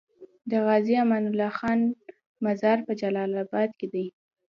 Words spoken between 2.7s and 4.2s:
په جلال اباد کی دی